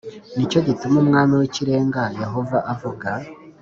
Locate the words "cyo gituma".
0.51-0.95